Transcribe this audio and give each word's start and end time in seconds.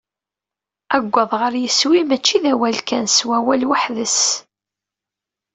Aggaḍ 0.95 1.31
ɣer 1.41 1.53
yiswi, 1.61 2.01
mačči 2.03 2.37
d 2.43 2.45
awal 2.53 2.77
kan, 2.87 3.05
s 3.09 3.17
wawal 3.27 3.63
weḥd-s. 3.69 4.19